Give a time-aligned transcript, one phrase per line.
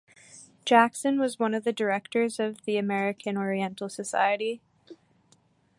[0.65, 4.59] Jackson was one of the directors of the American Oriental Society.